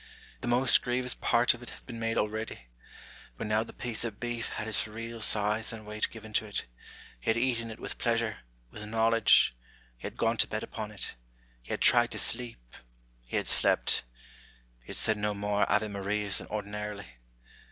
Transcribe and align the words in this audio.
The 0.39 0.47
most 0.47 0.81
grievous 0.81 1.13
part 1.13 1.53
of 1.53 1.61
it 1.61 1.69
had 1.69 1.85
been 1.85 1.99
made 1.99 2.17
already: 2.17 2.69
but 3.37 3.45
now 3.45 3.63
the 3.63 3.71
piece 3.71 4.03
of 4.03 4.19
beef 4.19 4.49
had 4.53 4.67
its 4.67 4.87
real 4.87 5.21
size 5.21 5.71
and 5.71 5.85
weight 5.85 6.09
given 6.09 6.33
to 6.33 6.45
it; 6.47 6.65
he 7.19 7.29
had 7.29 7.37
eaten 7.37 7.69
it 7.69 7.79
with 7.79 7.99
pleasure, 7.99 8.37
with 8.71 8.83
knowledge; 8.87 9.55
he 9.99 10.07
had 10.07 10.17
gone 10.17 10.37
to 10.37 10.47
bed 10.47 10.63
upon 10.63 10.89
it; 10.89 11.13
he 11.61 11.69
had 11.71 11.81
tried 11.81 12.09
to 12.13 12.17
sleep; 12.17 12.75
he 13.27 13.37
had 13.37 13.47
slept; 13.47 14.03
he 14.79 14.87
had 14.87 14.97
said 14.97 15.17
no 15.19 15.35
more 15.35 15.71
ave~marias 15.71 16.39
than 16.39 16.47
ordinarily. 16.47 17.05